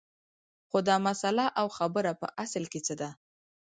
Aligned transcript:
خو 0.69 0.77
دا 0.87 0.95
مسله 1.07 1.45
او 1.59 1.67
خبره 1.77 2.11
په 2.21 2.27
اصل 2.43 2.63
کې 2.71 2.79
څه 2.87 2.93
ده 2.99 3.09